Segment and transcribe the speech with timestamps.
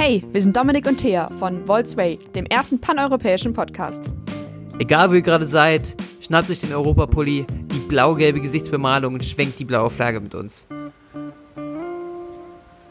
[0.00, 4.00] Hey, wir sind Dominik und Thea von Volksway, dem ersten paneuropäischen Podcast.
[4.78, 9.64] Egal wo ihr gerade seid, schnappt euch den Europapulli, die blau-gelbe Gesichtsbemalung und schwenkt die
[9.64, 10.68] blaue Flagge mit uns.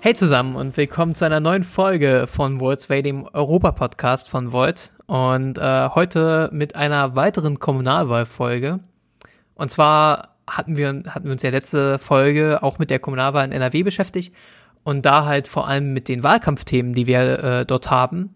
[0.01, 4.91] Hey zusammen und willkommen zu einer neuen Folge von Volksway, dem Europa-Podcast von Volt.
[5.05, 8.81] Und äh, heute mit einer weiteren Kommunalwahlfolge.
[9.55, 13.53] Und zwar hatten wir, hatten wir uns ja letzte Folge auch mit der Kommunalwahl in
[13.53, 14.35] NRW beschäftigt
[14.87, 18.33] und da halt vor allem mit den Wahlkampfthemen, die wir äh, dort haben.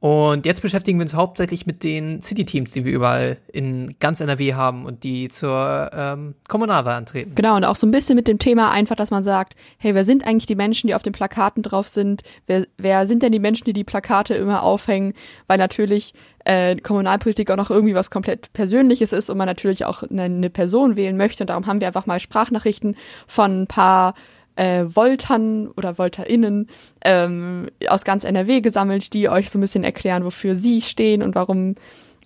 [0.00, 4.54] Und jetzt beschäftigen wir uns hauptsächlich mit den City-Teams, die wir überall in ganz NRW
[4.54, 7.36] haben und die zur ähm, Kommunalwahl antreten.
[7.36, 10.02] Genau, und auch so ein bisschen mit dem Thema einfach, dass man sagt, hey, wer
[10.02, 12.22] sind eigentlich die Menschen, die auf den Plakaten drauf sind?
[12.48, 15.14] Wer, wer sind denn die Menschen, die die Plakate immer aufhängen?
[15.46, 16.12] Weil natürlich
[16.44, 20.50] äh, Kommunalpolitik auch noch irgendwie was komplett Persönliches ist und man natürlich auch eine, eine
[20.50, 21.44] Person wählen möchte.
[21.44, 22.96] Und darum haben wir einfach mal Sprachnachrichten
[23.28, 24.14] von ein paar
[24.58, 26.68] äh, Voltern oder VolterInnen
[27.04, 31.36] ähm, aus ganz NRW gesammelt, die euch so ein bisschen erklären, wofür sie stehen und
[31.36, 31.76] warum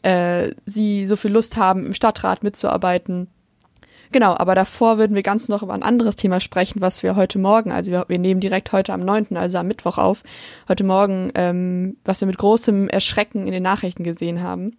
[0.00, 3.28] äh, sie so viel Lust haben, im Stadtrat mitzuarbeiten.
[4.12, 7.38] Genau, aber davor würden wir ganz noch über ein anderes Thema sprechen, was wir heute
[7.38, 10.22] Morgen, also wir, wir nehmen direkt heute am 9., also am Mittwoch auf,
[10.68, 14.76] heute Morgen, ähm, was wir mit großem Erschrecken in den Nachrichten gesehen haben.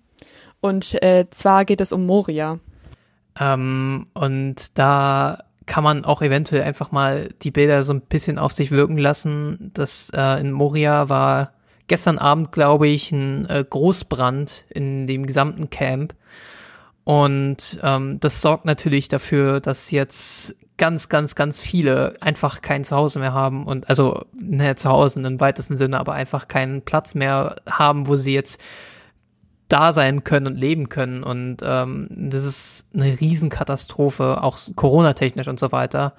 [0.59, 2.59] Und äh, zwar geht es um Moria.
[3.39, 8.53] Ähm, und da kann man auch eventuell einfach mal die Bilder so ein bisschen auf
[8.53, 9.71] sich wirken lassen.
[9.73, 11.53] Das äh, in Moria war
[11.87, 16.15] gestern Abend, glaube ich, ein äh, Großbrand in dem gesamten Camp.
[17.03, 23.19] Und ähm, das sorgt natürlich dafür, dass jetzt ganz, ganz, ganz viele einfach kein Zuhause
[23.19, 28.07] mehr haben und also ne, Zuhause im weitesten Sinne, aber einfach keinen Platz mehr haben,
[28.07, 28.61] wo sie jetzt
[29.73, 31.23] da sein können und leben können.
[31.23, 36.13] Und ähm, das ist eine Riesenkatastrophe, auch Corona-technisch und so weiter.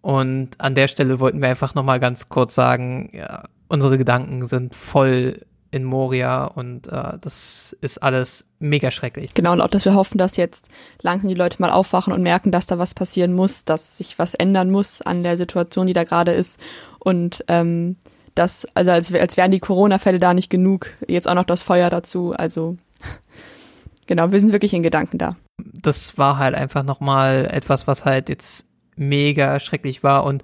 [0.00, 4.74] Und an der Stelle wollten wir einfach nochmal ganz kurz sagen, ja, unsere Gedanken sind
[4.74, 9.34] voll in Moria und äh, das ist alles mega schrecklich.
[9.34, 10.68] Genau, und auch, dass wir hoffen, dass jetzt
[11.00, 14.34] langsam die Leute mal aufwachen und merken, dass da was passieren muss, dass sich was
[14.34, 16.58] ändern muss an der Situation, die da gerade ist.
[16.98, 17.96] Und ähm,
[18.34, 21.90] das, also als, als wären die Corona-Fälle da nicht genug, jetzt auch noch das Feuer
[21.90, 22.32] dazu.
[22.32, 22.76] Also
[24.06, 25.36] genau, wir sind wirklich in Gedanken da.
[25.58, 30.42] Das war halt einfach nochmal etwas, was halt jetzt mega schrecklich war und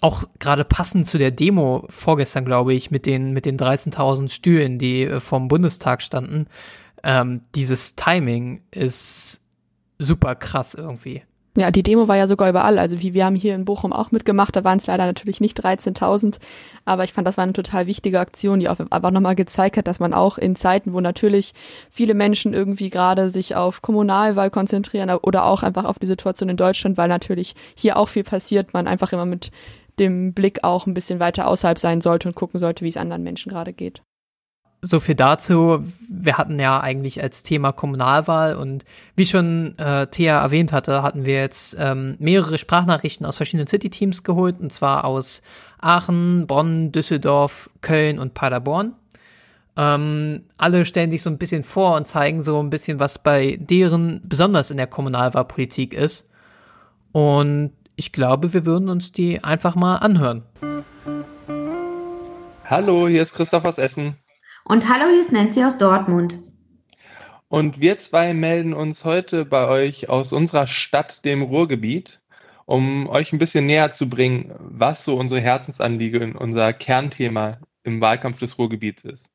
[0.00, 4.78] auch gerade passend zu der Demo vorgestern, glaube ich, mit den, mit den 13.000 Stühlen,
[4.78, 6.46] die äh, vom Bundestag standen,
[7.02, 9.40] ähm, dieses Timing ist
[9.98, 11.22] super krass irgendwie.
[11.56, 12.78] Ja, die Demo war ja sogar überall.
[12.78, 15.58] Also wie wir haben hier in Bochum auch mitgemacht, da waren es leider natürlich nicht
[15.64, 16.38] 13.000,
[16.84, 19.86] aber ich fand, das war eine total wichtige Aktion, die auch einfach nochmal gezeigt hat,
[19.86, 21.54] dass man auch in Zeiten, wo natürlich
[21.90, 26.58] viele Menschen irgendwie gerade sich auf Kommunalwahl konzentrieren oder auch einfach auf die Situation in
[26.58, 29.50] Deutschland, weil natürlich hier auch viel passiert, man einfach immer mit
[29.98, 33.22] dem Blick auch ein bisschen weiter außerhalb sein sollte und gucken sollte, wie es anderen
[33.22, 34.02] Menschen gerade geht
[34.82, 35.84] so viel dazu.
[36.08, 38.84] Wir hatten ja eigentlich als Thema Kommunalwahl und
[39.16, 44.22] wie schon äh, Thea erwähnt hatte, hatten wir jetzt ähm, mehrere Sprachnachrichten aus verschiedenen City-Teams
[44.22, 45.42] geholt und zwar aus
[45.78, 48.94] Aachen, Bonn, Düsseldorf, Köln und Paderborn.
[49.76, 53.58] Ähm, alle stellen sich so ein bisschen vor und zeigen so ein bisschen, was bei
[53.60, 56.30] deren besonders in der Kommunalwahlpolitik ist.
[57.12, 60.44] Und ich glaube, wir würden uns die einfach mal anhören.
[62.64, 64.16] Hallo, hier ist Christoph aus Essen.
[64.68, 66.34] Und hallo, hier ist Nancy aus Dortmund.
[67.46, 72.20] Und wir zwei melden uns heute bei euch aus unserer Stadt, dem Ruhrgebiet,
[72.64, 78.40] um euch ein bisschen näher zu bringen, was so unsere Herzensanliegen, unser Kernthema im Wahlkampf
[78.40, 79.30] des Ruhrgebiets ist.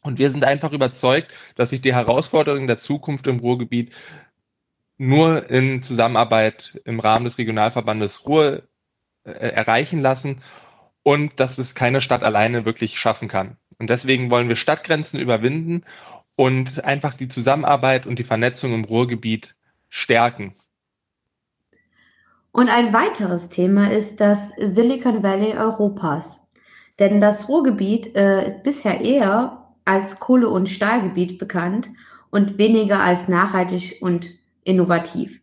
[0.00, 3.92] Und wir sind einfach überzeugt, dass sich die Herausforderungen der Zukunft im Ruhrgebiet
[4.96, 8.62] nur in Zusammenarbeit im Rahmen des Regionalverbandes Ruhr
[9.24, 10.40] äh, erreichen lassen
[11.02, 13.58] und dass es keine Stadt alleine wirklich schaffen kann.
[13.78, 15.84] Und deswegen wollen wir Stadtgrenzen überwinden
[16.36, 19.54] und einfach die Zusammenarbeit und die Vernetzung im Ruhrgebiet
[19.88, 20.54] stärken.
[22.52, 26.40] Und ein weiteres Thema ist das Silicon Valley Europas.
[26.98, 31.88] Denn das Ruhrgebiet äh, ist bisher eher als Kohle- und Stahlgebiet bekannt
[32.30, 34.30] und weniger als nachhaltig und
[34.62, 35.40] innovativ.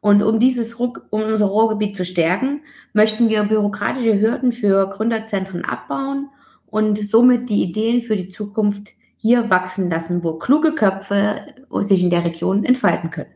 [0.00, 2.62] Und um dieses um unser Ruhrgebiet zu stärken,
[2.92, 6.28] möchten wir bürokratische Hürden für Gründerzentren abbauen
[6.72, 11.46] und somit die Ideen für die Zukunft hier wachsen lassen, wo kluge Köpfe
[11.80, 13.30] sich in der Region entfalten können.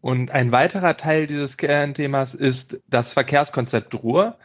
[0.00, 4.36] Und ein weiterer Teil dieses Kernthemas ist das Verkehrskonzept Ruhr.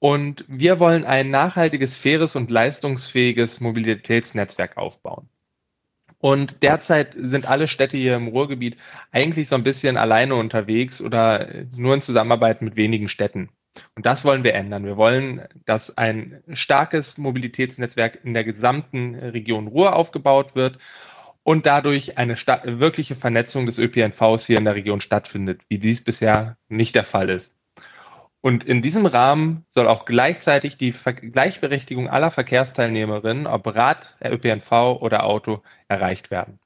[0.00, 5.28] Und wir wollen ein nachhaltiges, faires und leistungsfähiges Mobilitätsnetzwerk aufbauen.
[6.18, 8.76] Und derzeit sind alle Städte hier im Ruhrgebiet
[9.12, 11.46] eigentlich so ein bisschen alleine unterwegs oder
[11.76, 13.48] nur in Zusammenarbeit mit wenigen Städten.
[13.94, 14.84] Und das wollen wir ändern.
[14.84, 20.78] Wir wollen, dass ein starkes Mobilitätsnetzwerk in der gesamten Region Ruhr aufgebaut wird
[21.42, 26.56] und dadurch eine wirkliche Vernetzung des ÖPNVs hier in der Region stattfindet, wie dies bisher
[26.68, 27.58] nicht der Fall ist.
[28.42, 35.00] Und in diesem Rahmen soll auch gleichzeitig die Ver Gleichberechtigung aller Verkehrsteilnehmerinnen, ob Rad, ÖPNV
[35.00, 36.58] oder Auto, erreicht werden.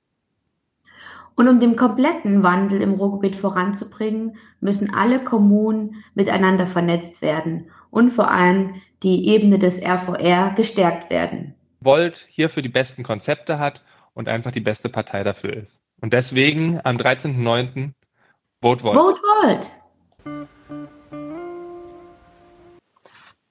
[1.37, 8.13] Und um den kompletten Wandel im Ruhrgebiet voranzubringen, müssen alle Kommunen miteinander vernetzt werden und
[8.13, 11.55] vor allem die Ebene des RVR gestärkt werden.
[11.81, 13.83] Volt hierfür die besten Konzepte hat
[14.15, 15.83] und einfach die beste Partei dafür ist.
[16.01, 17.91] Und deswegen am 13.09.
[18.63, 18.97] Vote Volt.
[18.97, 19.73] Vote Volt!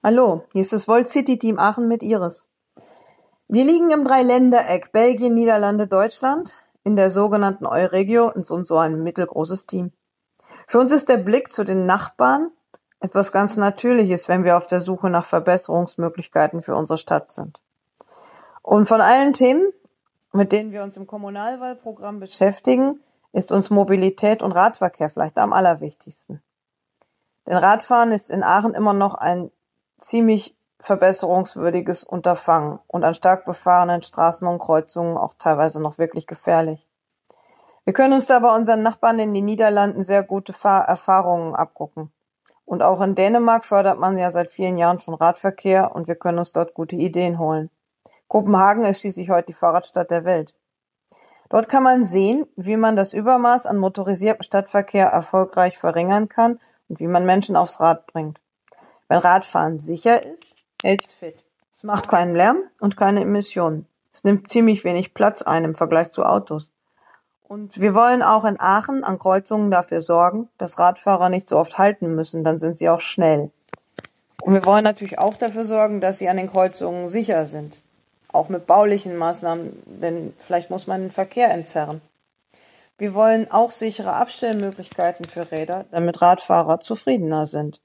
[0.02, 2.50] Hallo, hier ist das Volt City Team Aachen mit Iris.
[3.48, 9.66] Wir liegen im Dreiländereck Belgien, Niederlande, Deutschland in der sogenannten Euregio und so ein mittelgroßes
[9.66, 9.92] Team.
[10.68, 12.52] Für uns ist der Blick zu den Nachbarn
[13.00, 17.62] etwas ganz Natürliches, wenn wir auf der Suche nach Verbesserungsmöglichkeiten für unsere Stadt sind.
[18.62, 19.74] Und von allen Themen,
[20.32, 23.02] mit denen wir uns im Kommunalwahlprogramm beschäftigen,
[23.34, 26.42] ist uns Mobilität und Radverkehr vielleicht am allerwichtigsten.
[27.46, 29.52] Denn Radfahren ist in Aachen immer noch ein
[29.98, 36.86] ziemlich verbesserungswürdiges Unterfangen und an stark befahrenen Straßen und Kreuzungen auch teilweise noch wirklich gefährlich.
[37.86, 42.12] Wir können uns da bei unseren Nachbarn in den Niederlanden sehr gute Fahr Erfahrungen abgucken.
[42.66, 46.40] Und auch in Dänemark fördert man ja seit vielen Jahren schon Radverkehr und wir können
[46.40, 47.70] uns dort gute Ideen holen.
[48.28, 50.54] Kopenhagen ist schließlich heute die Fahrradstadt der Welt.
[51.50, 56.60] Dort kann man sehen, wie man das Übermaß an motorisiertem Stadtverkehr erfolgreich verringern kann
[56.90, 58.42] und wie man Menschen aufs Rad bringt.
[59.08, 60.53] Wenn Radfahren sicher ist,
[60.84, 61.44] hält es fit.
[61.74, 63.88] Es macht keinen Lärm und keine Emissionen.
[64.14, 66.72] Es nimmt ziemlich wenig Platz ein im Vergleich zu Autos.
[67.42, 71.78] Und wir wollen auch in Aachen an Kreuzungen dafür sorgen, dass Radfahrer nicht so oft
[71.78, 73.52] halten müssen, dann sind sie auch schnell.
[74.42, 77.82] Und wir wollen natürlich auch dafür sorgen, dass sie an den Kreuzungen sicher sind.
[78.32, 82.02] Auch mit baulichen Maßnahmen, denn vielleicht muss man den Verkehr entzerren.
[82.98, 87.82] Wir wollen auch sichere Abstellmöglichkeiten für Räder, damit Radfahrer zufriedener sind.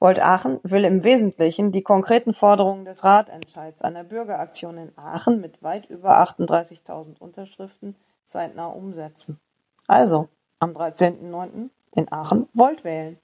[0.00, 5.60] Volt Aachen will im Wesentlichen die konkreten Forderungen des Ratentscheids einer Bürgeraktion in Aachen mit
[5.60, 9.40] weit über 38.000 Unterschriften zeitnah umsetzen.
[9.88, 10.28] Also,
[10.60, 11.70] am 13.09.
[11.96, 13.18] in Aachen Volt wählen.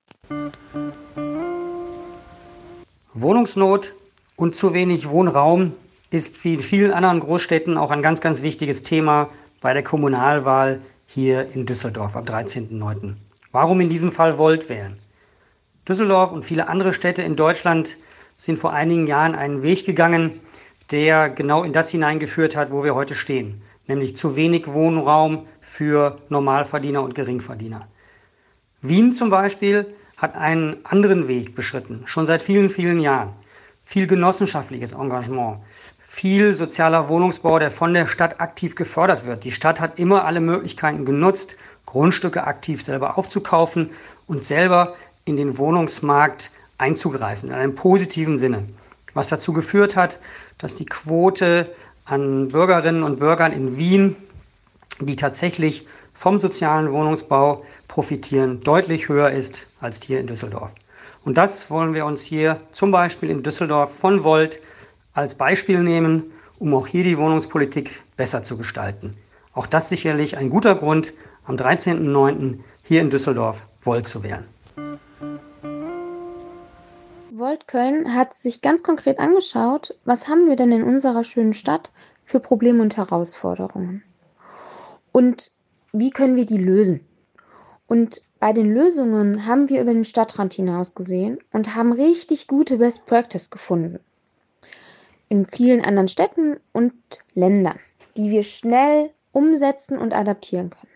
[3.13, 3.95] Wohnungsnot
[4.35, 5.75] und zu wenig Wohnraum
[6.11, 9.29] ist wie in vielen anderen Großstädten auch ein ganz, ganz wichtiges Thema
[9.61, 13.15] bei der Kommunalwahl hier in Düsseldorf am 13.09.
[13.53, 14.99] Warum in diesem Fall Volt wählen?
[15.89, 17.97] Düsseldorf und viele andere Städte in Deutschland
[18.37, 20.41] sind vor einigen Jahren einen Weg gegangen,
[20.91, 26.19] der genau in das hineingeführt hat, wo wir heute stehen, nämlich zu wenig Wohnraum für
[26.31, 27.87] Normalverdiener und Geringverdiener.
[28.81, 29.87] Wien zum Beispiel
[30.17, 33.33] hat einen anderen Weg beschritten, schon seit vielen, vielen Jahren.
[33.87, 35.59] Viel genossenschaftliches Engagement,
[35.99, 39.45] viel sozialer Wohnungsbau, der von der Stadt aktiv gefördert wird.
[39.45, 43.91] Die Stadt hat immer alle Möglichkeiten genutzt, Grundstücke aktiv selber aufzukaufen
[44.27, 48.65] und selber in den Wohnungsmarkt einzugreifen, in einem positiven Sinne.
[49.15, 50.19] Was dazu geführt hat,
[50.59, 51.73] dass die Quote
[52.05, 54.17] an Bürgerinnen und Bürgern in Wien,
[55.01, 60.75] die tatsächlich vom sozialen Wohnungsbau profitieren, deutlich höher ist als hier in Düsseldorf.
[61.25, 64.61] Und das wollen wir uns hier zum Beispiel in Düsseldorf von Volt
[65.15, 66.25] als Beispiel nehmen,
[66.59, 69.17] um auch hier die Wohnungspolitik besser zu gestalten.
[69.55, 71.13] Auch das sicherlich ein guter Grund,
[71.47, 72.59] am 13.09.
[72.83, 74.45] hier in Düsseldorf Volt zu wählen.
[77.45, 81.91] Volt Köln hat sich ganz konkret angeschaut, was haben wir denn in unserer schönen Stadt
[82.23, 84.03] für Probleme und Herausforderungen?
[85.13, 85.51] Und
[85.93, 87.07] wie können wir die lösen?
[87.87, 92.79] Und bei den Lösungen haben wir über den Stadtrand hinaus gesehen und haben richtig gute
[92.79, 94.01] Best Practice gefunden.
[95.29, 96.95] In vielen anderen Städten und
[97.35, 97.79] Ländern,
[98.17, 100.93] die wir schnell umsetzen und adaptieren können.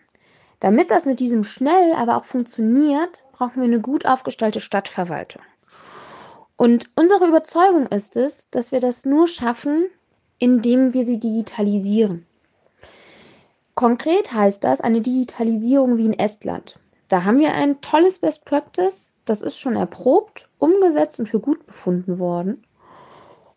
[0.59, 5.43] Damit das mit diesem schnell aber auch funktioniert, brauchen wir eine gut aufgestellte Stadtverwaltung.
[6.59, 9.89] Und unsere Überzeugung ist es, dass wir das nur schaffen,
[10.39, 12.25] indem wir sie digitalisieren.
[13.75, 16.77] Konkret heißt das eine Digitalisierung wie in Estland.
[17.07, 21.65] Da haben wir ein tolles Best Practice, das ist schon erprobt, umgesetzt und für gut
[21.65, 22.67] befunden worden.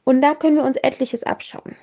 [0.04, 1.74] Und da können wir uns etliches abschauen.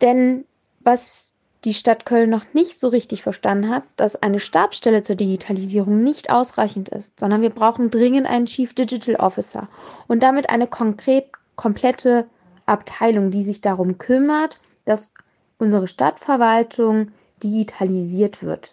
[0.00, 0.46] Denn
[0.80, 1.33] was
[1.64, 6.30] die Stadt Köln noch nicht so richtig verstanden hat, dass eine Stabsstelle zur Digitalisierung nicht
[6.30, 9.68] ausreichend ist, sondern wir brauchen dringend einen Chief Digital Officer
[10.06, 12.26] und damit eine konkret komplette
[12.66, 15.12] Abteilung, die sich darum kümmert, dass
[15.58, 18.72] unsere Stadtverwaltung digitalisiert wird.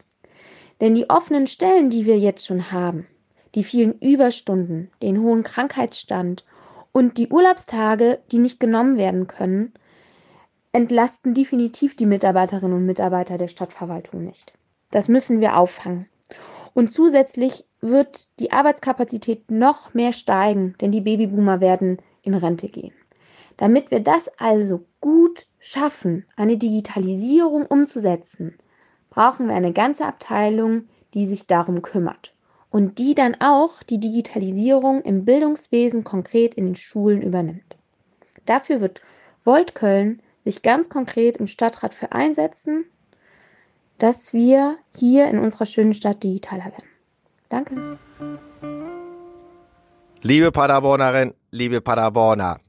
[0.81, 3.07] Denn die offenen Stellen, die wir jetzt schon haben,
[3.55, 6.43] die vielen Überstunden, den hohen Krankheitsstand
[6.91, 9.73] und die Urlaubstage, die nicht genommen werden können,
[10.73, 14.53] entlasten definitiv die Mitarbeiterinnen und Mitarbeiter der Stadtverwaltung nicht.
[14.89, 16.05] Das müssen wir auffangen.
[16.73, 22.93] Und zusätzlich wird die Arbeitskapazität noch mehr steigen, denn die Babyboomer werden in Rente gehen.
[23.57, 28.57] Damit wir das also gut schaffen, eine Digitalisierung umzusetzen,
[29.09, 32.33] brauchen wir eine ganze Abteilung, die sich darum kümmert
[32.69, 37.75] und die dann auch die Digitalisierung im Bildungswesen konkret in den Schulen übernimmt.
[38.45, 39.01] Dafür wird
[39.43, 42.85] Volt Köln sich ganz konkret im Stadtrat für einsetzen,
[43.97, 46.89] dass wir hier in unserer schönen Stadt digitaler werden.
[47.49, 47.99] Danke.
[50.23, 52.59] Liebe Paderbornerin, liebe Paderborner,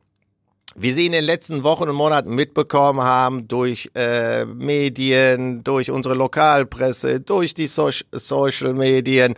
[0.74, 6.14] wie Sie in den letzten Wochen und Monaten mitbekommen haben, durch äh, Medien, durch unsere
[6.14, 9.34] Lokalpresse, durch die so Social Medien,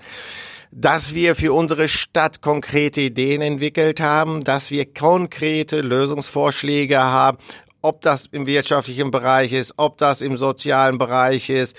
[0.70, 7.38] dass wir für unsere Stadt konkrete Ideen entwickelt haben, dass wir konkrete Lösungsvorschläge haben,
[7.84, 11.76] ob das im wirtschaftlichen Bereich ist, ob das im sozialen Bereich ist.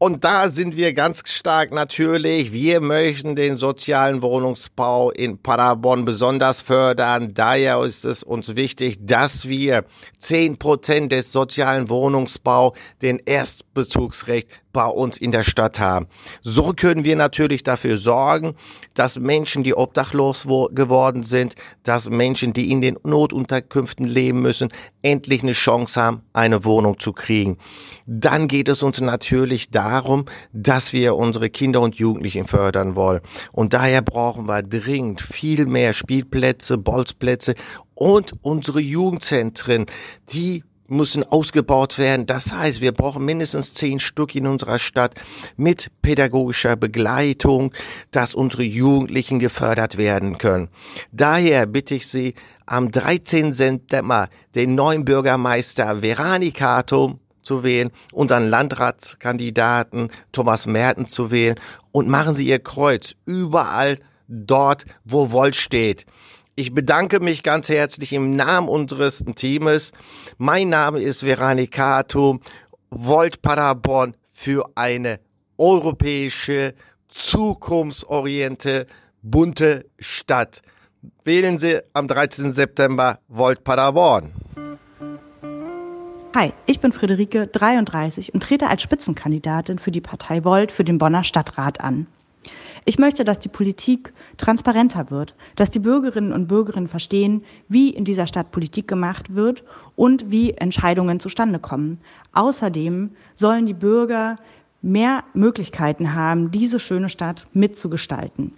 [0.00, 2.52] Und da sind wir ganz stark natürlich.
[2.52, 7.32] Wir möchten den sozialen Wohnungsbau in Paderborn besonders fördern.
[7.34, 9.86] Daher ist es uns wichtig, dass wir
[10.18, 16.06] zehn Prozent des sozialen Wohnungsbau den Erstbezugsrecht bei uns in der Stadt haben.
[16.42, 18.54] So können wir natürlich dafür sorgen,
[18.94, 24.68] dass Menschen, die obdachlos geworden sind, dass Menschen, die in den Notunterkünften leben müssen,
[25.02, 27.58] endlich eine Chance haben, eine Wohnung zu kriegen.
[28.06, 33.20] Dann geht es uns natürlich darum, dass wir unsere Kinder und Jugendlichen fördern wollen.
[33.52, 37.54] Und daher brauchen wir dringend viel mehr Spielplätze, Bolzplätze
[37.94, 39.86] und unsere Jugendzentren,
[40.30, 42.26] die müssen ausgebaut werden.
[42.26, 45.14] Das heißt, wir brauchen mindestens zehn Stück in unserer Stadt
[45.56, 47.72] mit pädagogischer Begleitung,
[48.10, 50.68] dass unsere Jugendlichen gefördert werden können.
[51.12, 52.34] Daher bitte ich Sie,
[52.66, 53.54] am 13.
[53.54, 61.58] September den neuen Bürgermeister Veranikatum zu wählen, unseren Landratskandidaten Thomas Merten zu wählen
[61.92, 66.04] und machen Sie Ihr Kreuz überall dort, wo Volt steht.
[66.58, 69.92] Ich bedanke mich ganz herzlich im Namen unseres Teams.
[70.38, 72.40] Mein Name ist Veranikato,
[72.90, 75.20] Volt Paderborn für eine
[75.56, 76.74] europäische,
[77.06, 78.88] zukunftsorientierte,
[79.22, 80.62] bunte Stadt.
[81.22, 82.50] Wählen Sie am 13.
[82.50, 84.32] September Volt Paderborn.
[86.34, 90.98] Hi, ich bin Friederike, 33 und trete als Spitzenkandidatin für die Partei Volt für den
[90.98, 92.08] Bonner Stadtrat an.
[92.84, 98.04] Ich möchte, dass die Politik transparenter wird, dass die Bürgerinnen und Bürger verstehen, wie in
[98.04, 99.62] dieser Stadt Politik gemacht wird
[99.96, 102.00] und wie Entscheidungen zustande kommen.
[102.32, 104.36] Außerdem sollen die Bürger
[104.80, 108.52] mehr Möglichkeiten haben, diese schöne Stadt mitzugestalten.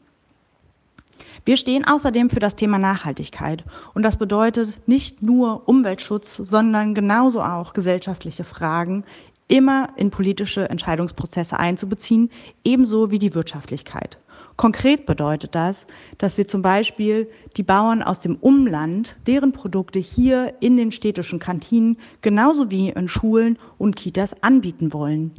[1.44, 7.42] Wir stehen außerdem für das Thema Nachhaltigkeit und das bedeutet nicht nur Umweltschutz, sondern genauso
[7.42, 9.04] auch gesellschaftliche Fragen
[9.50, 12.30] immer in politische Entscheidungsprozesse einzubeziehen,
[12.64, 14.16] ebenso wie die Wirtschaftlichkeit.
[14.56, 15.86] Konkret bedeutet das,
[16.18, 21.38] dass wir zum Beispiel die Bauern aus dem Umland, deren Produkte hier in den städtischen
[21.38, 25.32] Kantinen genauso wie in Schulen und Kitas anbieten wollen.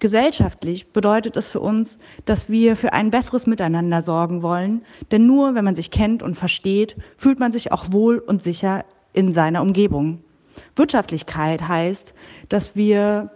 [0.00, 5.54] Gesellschaftlich bedeutet es für uns, dass wir für ein besseres Miteinander sorgen wollen, denn nur
[5.54, 9.62] wenn man sich kennt und versteht, fühlt man sich auch wohl und sicher in seiner
[9.62, 10.20] Umgebung.
[10.76, 12.14] Wirtschaftlichkeit heißt,
[12.48, 13.30] dass wir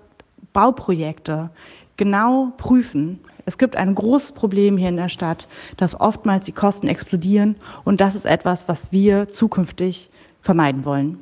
[0.59, 1.51] Bauprojekte
[1.97, 3.21] genau prüfen.
[3.47, 5.47] Es gibt ein großes Problem hier in der Stadt,
[5.77, 10.11] dass oftmals die Kosten explodieren und das ist etwas, was wir zukünftig
[10.41, 11.21] vermeiden wollen.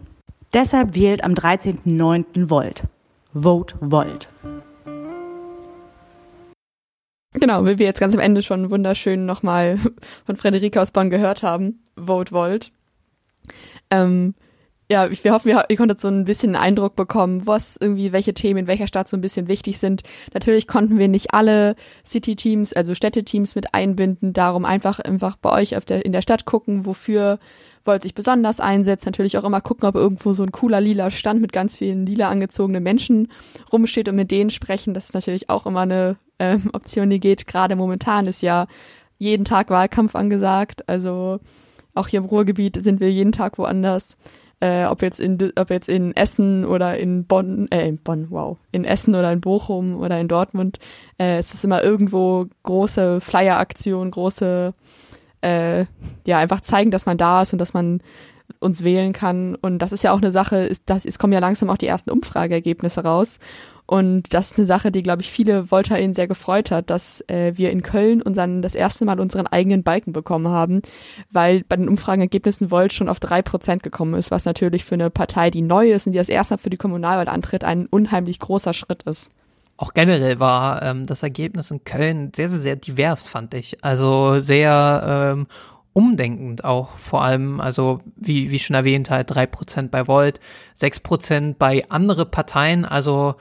[0.55, 2.49] Deshalb wählt am 13.09.
[2.49, 2.85] Volt.
[3.35, 4.31] Vote Volt.
[7.35, 9.79] Genau, wie wir jetzt ganz am Ende schon wunderschön nochmal
[10.25, 11.83] von Frederike aus Bonn gehört haben.
[11.95, 12.73] Vote Volt.
[13.91, 14.35] Ähm,
[14.89, 18.35] ja, wir hoffen, ihr, ihr konntet so ein bisschen einen Eindruck bekommen, was irgendwie, welche
[18.35, 20.03] Themen in welcher Stadt so ein bisschen wichtig sind.
[20.33, 21.75] Natürlich konnten wir nicht alle
[22.07, 24.33] City-Teams, also Städteteams mit einbinden.
[24.33, 27.41] Darum einfach, einfach bei euch auf der, in der Stadt gucken, wofür
[27.85, 29.09] wollt sich besonders einsetzen.
[29.09, 32.29] Natürlich auch immer gucken, ob irgendwo so ein cooler lila Stand mit ganz vielen lila
[32.29, 33.33] angezogenen Menschen
[33.73, 34.95] rumsteht und mit denen sprechen.
[34.95, 37.49] Das ist natürlich auch immer eine ähm, Option, die geht.
[37.49, 38.67] Gerade momentan ist ja
[39.19, 40.89] jeden Tag Wahlkampf angesagt.
[40.89, 41.41] Also
[41.95, 44.17] auch hier im Ruhrgebiet sind wir jeden Tag woanders
[44.61, 48.57] äh, ob jetzt in ob jetzt in Essen oder in Bonn, äh, in Bonn, wow,
[48.73, 50.79] in Essen oder in Bochum oder in Dortmund,
[51.19, 54.73] äh, es ist immer irgendwo große Flyer-Aktionen, große,
[55.43, 55.85] äh,
[56.27, 58.01] ja, einfach zeigen, dass man da ist und dass man
[58.61, 59.55] uns wählen kann.
[59.55, 61.87] Und das ist ja auch eine Sache, ist, das, es kommen ja langsam auch die
[61.87, 63.39] ersten Umfrageergebnisse raus.
[63.87, 67.53] Und das ist eine Sache, die, glaube ich, viele VolterInnen sehr gefreut hat, dass äh,
[67.55, 70.83] wir in Köln unseren, das erste Mal unseren eigenen Balken bekommen haben,
[71.31, 75.09] weil bei den Umfragenergebnissen Volt schon auf drei Prozent gekommen ist, was natürlich für eine
[75.09, 78.41] Partei, die neu ist und die das erste Mal für die Kommunalwahl antritt, ein unheimlich
[78.41, 79.31] großer Schritt ist.
[79.77, 83.85] Auch generell war ähm, das Ergebnis in Köln sehr, sehr, sehr divers, fand ich.
[83.85, 85.47] Also sehr ähm,
[85.97, 90.41] umdenkend auch vor allem, also wie, wie schon erwähnt, halt drei Prozent bei Volt,
[90.75, 93.35] sechs Prozent bei andere Parteien, also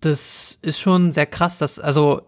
[0.00, 2.22] das ist schon sehr krass, dass, also,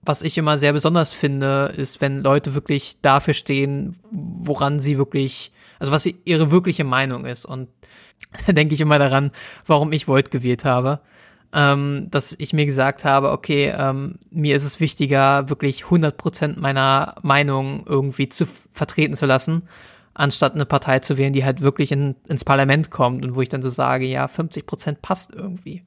[0.00, 5.52] was ich immer sehr besonders finde, ist, wenn Leute wirklich dafür stehen, woran sie wirklich,
[5.78, 7.44] also was ihre wirkliche Meinung ist.
[7.44, 7.68] Und
[8.46, 9.30] da denke ich immer daran,
[9.66, 11.02] warum ich Volt gewählt habe.
[11.50, 17.14] Ähm, dass ich mir gesagt habe, okay, ähm, mir ist es wichtiger, wirklich 100% meiner
[17.22, 19.62] Meinung irgendwie zu vertreten zu lassen,
[20.12, 23.48] anstatt eine Partei zu wählen, die halt wirklich in, ins Parlament kommt und wo ich
[23.48, 25.80] dann so sage, ja, 50% passt irgendwie.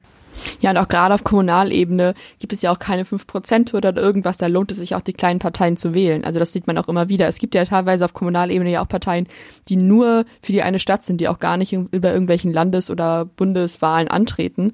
[0.60, 4.46] Ja, und auch gerade auf Kommunalebene gibt es ja auch keine 5% oder irgendwas, da
[4.46, 6.24] lohnt es sich auch, die kleinen Parteien zu wählen.
[6.24, 7.28] Also das sieht man auch immer wieder.
[7.28, 9.26] Es gibt ja teilweise auf Kommunalebene ja auch Parteien,
[9.68, 13.24] die nur für die eine Stadt sind, die auch gar nicht über irgendwelchen Landes- oder
[13.24, 14.72] Bundeswahlen antreten.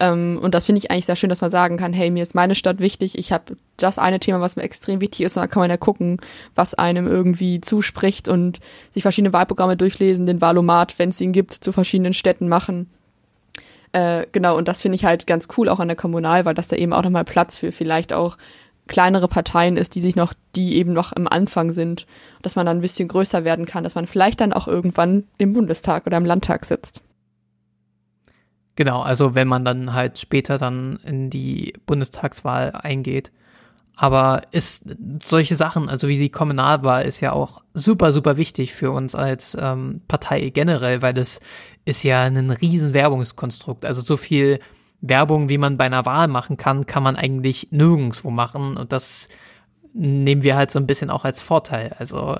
[0.00, 2.34] Ähm, und das finde ich eigentlich sehr schön, dass man sagen kann, hey, mir ist
[2.34, 5.46] meine Stadt wichtig, ich habe das eine Thema, was mir extrem wichtig ist, und da
[5.46, 6.20] kann man ja gucken,
[6.54, 8.60] was einem irgendwie zuspricht und
[8.92, 12.90] sich verschiedene Wahlprogramme durchlesen, den Wahlomat, wenn es ihn gibt, zu verschiedenen Städten machen
[13.92, 16.68] äh, genau, und das finde ich halt ganz cool auch an der Kommunal, weil das
[16.68, 18.36] da eben auch nochmal Platz für vielleicht auch
[18.86, 22.06] kleinere Parteien ist, die sich noch, die eben noch im Anfang sind,
[22.42, 25.52] dass man dann ein bisschen größer werden kann, dass man vielleicht dann auch irgendwann im
[25.52, 27.00] Bundestag oder im Landtag sitzt.
[28.80, 33.30] Genau, also wenn man dann halt später dann in die Bundestagswahl eingeht,
[33.94, 38.90] aber ist solche Sachen, also wie die Kommunalwahl, ist ja auch super, super wichtig für
[38.90, 41.40] uns als ähm, Partei generell, weil das
[41.84, 43.84] ist ja ein riesen Werbungskonstrukt.
[43.84, 44.58] Also so viel
[45.02, 48.78] Werbung, wie man bei einer Wahl machen kann, kann man eigentlich nirgendwo machen.
[48.78, 49.28] Und das
[49.92, 51.94] nehmen wir halt so ein bisschen auch als Vorteil.
[51.98, 52.38] Also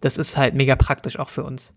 [0.00, 1.70] das ist halt mega praktisch auch für uns.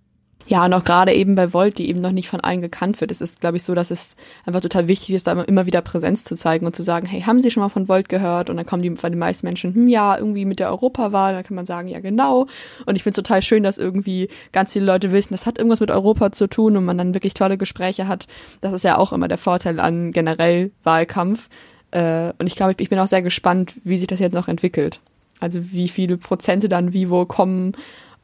[0.47, 3.11] Ja, und auch gerade eben bei Volt, die eben noch nicht von allen gekannt wird.
[3.11, 6.23] Es ist, glaube ich, so, dass es einfach total wichtig ist, da immer wieder Präsenz
[6.23, 8.49] zu zeigen und zu sagen, hey, haben Sie schon mal von Volt gehört?
[8.49, 11.33] Und dann kommen die von den meisten Menschen, hm, ja, irgendwie mit der Europawahl.
[11.33, 12.47] Dann kann man sagen, ja, genau.
[12.87, 15.81] Und ich finde es total schön, dass irgendwie ganz viele Leute wissen, das hat irgendwas
[15.81, 18.25] mit Europa zu tun und man dann wirklich tolle Gespräche hat.
[18.61, 21.47] Das ist ja auch immer der Vorteil an generell Wahlkampf.
[21.91, 24.99] Äh, und ich glaube, ich bin auch sehr gespannt, wie sich das jetzt noch entwickelt.
[25.39, 27.73] Also wie viele Prozente dann wie wo kommen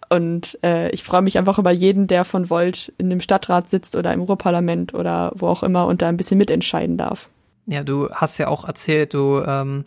[0.10, 3.96] und äh, ich freue mich einfach über jeden, der von Volt in dem Stadtrat sitzt
[3.96, 7.30] oder im Ruhrparlament oder wo auch immer und da ein bisschen mitentscheiden darf.
[7.68, 9.86] Ja, du hast ja auch erzählt, du ähm,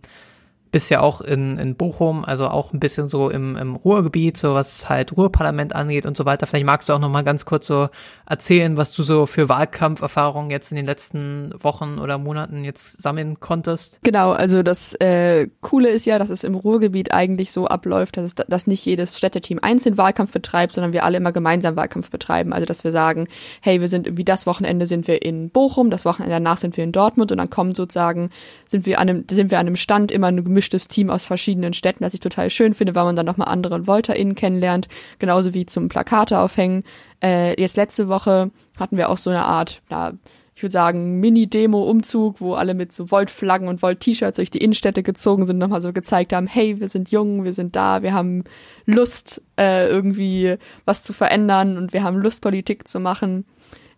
[0.70, 4.54] bist ja auch in, in Bochum, also auch ein bisschen so im, im Ruhrgebiet, so
[4.54, 6.46] was halt Ruhrparlament angeht und so weiter.
[6.46, 7.88] Vielleicht magst du auch noch mal ganz kurz so
[8.26, 13.40] erzählen, was du so für Wahlkampferfahrungen jetzt in den letzten Wochen oder Monaten jetzt sammeln
[13.40, 14.00] konntest.
[14.02, 18.24] Genau, also das äh, Coole ist ja, dass es im Ruhrgebiet eigentlich so abläuft, dass,
[18.24, 22.52] es, dass nicht jedes Städteteam einzeln Wahlkampf betreibt, sondern wir alle immer gemeinsam Wahlkampf betreiben.
[22.52, 23.28] Also dass wir sagen,
[23.60, 26.84] hey, wir sind irgendwie das Wochenende sind wir in Bochum, das Wochenende danach sind wir
[26.84, 28.30] in Dortmund und dann kommen sozusagen,
[28.66, 31.72] sind wir an einem, sind wir an einem Stand immer eine gemischtes Team aus verschiedenen
[31.72, 34.88] Städten, das ich total schön finde, weil man dann nochmal andere VolterInnen kennenlernt,
[35.20, 36.82] genauso wie zum Plakate aufhängen.
[37.22, 40.14] Äh, jetzt letzte Woche hatten wir auch so eine Art, ja,
[40.56, 45.46] ich würde sagen, Mini-Demo-Umzug, wo alle mit so Volt-Flaggen und Volt-T-Shirts durch die Innenstädte gezogen
[45.46, 48.42] sind, nochmal so gezeigt haben, hey, wir sind jung, wir sind da, wir haben
[48.84, 53.44] Lust, äh, irgendwie was zu verändern und wir haben Lust, Politik zu machen.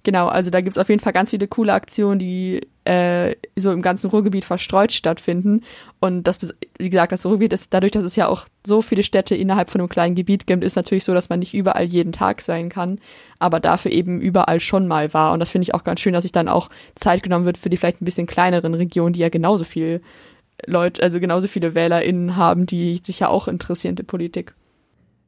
[0.02, 3.82] Genau, also da gibt's auf jeden Fall ganz viele coole Aktionen, die äh, so im
[3.82, 5.62] ganzen Ruhrgebiet verstreut stattfinden.
[6.00, 9.34] Und das, wie gesagt, das Ruhrgebiet ist dadurch, dass es ja auch so viele Städte
[9.34, 12.40] innerhalb von einem kleinen Gebiet gibt, ist natürlich so, dass man nicht überall jeden Tag
[12.40, 12.98] sein kann,
[13.38, 15.34] aber dafür eben überall schon mal war.
[15.34, 17.68] Und das finde ich auch ganz schön, dass sich dann auch Zeit genommen wird für
[17.68, 20.00] die vielleicht ein bisschen kleineren Regionen, die ja genauso viel
[20.64, 24.54] Leute, also genauso viele WählerInnen haben, die sich ja auch interessieren in Politik.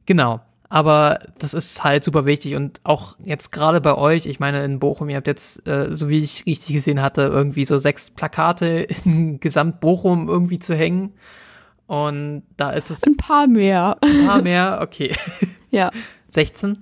[0.07, 0.41] Genau
[0.73, 4.79] aber das ist halt super wichtig und auch jetzt gerade bei euch, ich meine in
[4.79, 8.87] Bochum, ihr habt jetzt, äh, so wie ich richtig gesehen hatte, irgendwie so sechs Plakate
[9.05, 11.13] in Gesamt Bochum irgendwie zu hängen
[11.85, 13.97] und da ist es ein paar mehr.
[14.01, 15.15] Ein paar mehr, okay.
[15.69, 15.91] Ja.
[16.29, 16.81] 16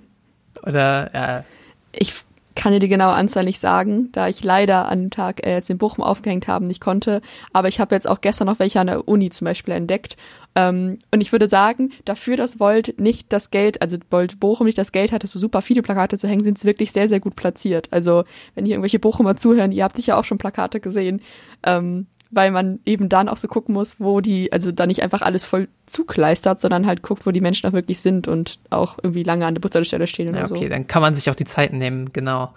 [0.64, 1.44] oder ja.
[1.92, 2.14] Ich
[2.56, 5.70] kann dir die genaue Anzahl nicht sagen, da ich leider an dem Tag, äh, als
[5.70, 7.22] wir in Bochum aufgehängt haben, nicht konnte.
[7.54, 10.18] Aber ich habe jetzt auch gestern noch welche an der Uni zum Beispiel entdeckt.
[10.56, 14.78] Ähm, und ich würde sagen, dafür, dass Volt nicht das Geld, also Volt Bochum nicht
[14.78, 17.36] das Geld hatte, so super viele Plakate zu hängen, sind sie wirklich sehr, sehr gut
[17.36, 17.88] platziert.
[17.92, 18.24] Also
[18.56, 21.22] wenn hier irgendwelche Bochumer zuhören, ihr habt sicher auch schon Plakate gesehen.
[21.64, 25.22] Ähm, weil man eben dann auch so gucken muss, wo die, also da nicht einfach
[25.22, 29.24] alles voll zukleistert, sondern halt guckt, wo die Menschen auch wirklich sind und auch irgendwie
[29.24, 30.70] lange an der Bushaltestelle stehen oder ja, okay, so.
[30.70, 32.54] dann kann man sich auch die Zeit nehmen, genau.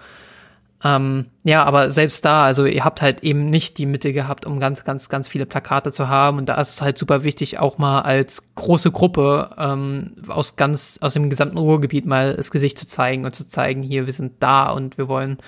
[0.85, 4.61] Ähm, ja, aber selbst da, also ihr habt halt eben nicht die Mittel gehabt, um
[4.61, 6.37] ganz, ganz, ganz viele Plakate zu haben.
[6.37, 10.99] Und da ist es halt super wichtig, auch mal als große Gruppe ähm, aus ganz,
[11.01, 14.35] aus dem gesamten Ruhrgebiet mal das Gesicht zu zeigen und zu zeigen, hier, wir sind
[14.41, 15.39] da und wir wollen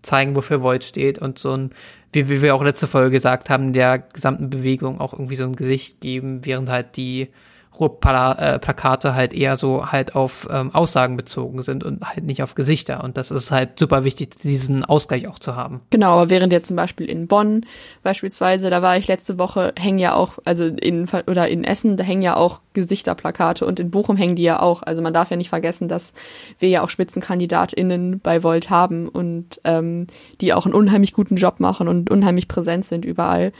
[0.00, 1.70] zeigen, wofür Void steht und so ein,
[2.16, 5.54] wie, wie wir auch letzte Folge gesagt haben, der gesamten Bewegung auch irgendwie so ein
[5.54, 7.28] Gesicht geben, während halt die
[7.78, 13.02] Ruhrplakate halt eher so halt auf ähm, Aussagen bezogen sind und halt nicht auf Gesichter.
[13.04, 15.78] Und das ist halt super wichtig, diesen Ausgleich auch zu haben.
[15.90, 17.66] Genau, aber während jetzt zum Beispiel in Bonn
[18.02, 22.04] beispielsweise, da war ich letzte Woche, hängen ja auch, also in, oder in Essen, da
[22.04, 24.82] hängen ja auch Gesichterplakate und in Bochum hängen die ja auch.
[24.82, 26.14] Also man darf ja nicht vergessen, dass
[26.58, 30.06] wir ja auch SpitzenkandidatInnen bei Volt haben und ähm,
[30.40, 33.52] die auch einen unheimlich guten Job machen und unheimlich präsent sind überall.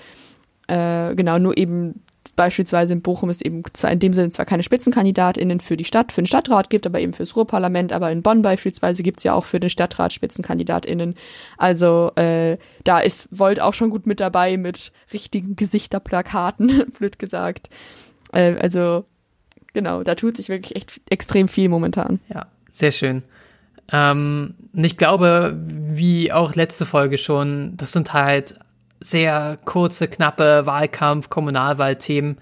[0.68, 2.02] Äh, genau, nur eben
[2.34, 6.12] beispielsweise in Bochum es eben zwar in dem Sinne zwar keine SpitzenkandidatInnen für die Stadt,
[6.12, 9.44] für den Stadtrat gibt, aber eben fürs Ruhrparlament, aber in Bonn beispielsweise gibt's ja auch
[9.44, 11.14] für den Stadtrat SpitzenkandidatInnen.
[11.58, 17.68] Also äh, da ist Volt auch schon gut mit dabei mit richtigen Gesichterplakaten, blöd gesagt.
[18.32, 19.04] Äh, also
[19.72, 22.20] genau, da tut sich wirklich echt extrem viel momentan.
[22.32, 23.22] Ja, sehr schön.
[23.92, 28.58] Ähm, ich glaube, wie auch letzte Folge schon, das sind halt
[29.00, 32.36] sehr kurze, knappe Wahlkampf, Kommunalwahlthemen.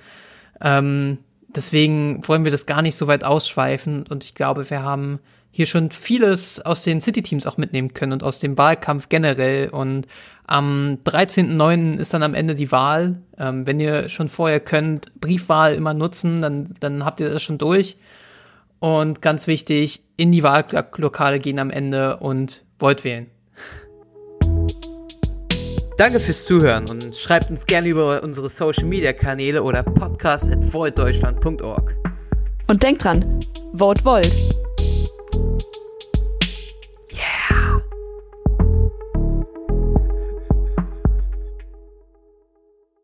[0.61, 5.19] Ähm, deswegen wollen wir das gar nicht so weit ausschweifen und ich glaube, wir haben
[5.55, 9.69] hier schon vieles aus den City-Teams auch mitnehmen können und aus dem Wahlkampf generell.
[9.69, 10.09] Und
[10.49, 11.99] am 13.09.
[11.99, 13.23] ist dann am Ende die Wahl.
[13.39, 17.59] Ähm, wenn ihr schon vorher könnt, Briefwahl immer nutzen, dann, dann habt ihr das schon
[17.59, 17.95] durch.
[18.81, 23.29] Und ganz wichtig, in die Wahllokale gehen am Ende und wollt wählen.
[25.97, 30.59] Danke fürs Zuhören und schreibt uns gerne über unsere Social Media Kanäle oder podcast at
[32.67, 33.41] Und denkt dran,
[33.73, 34.54] vote Volt.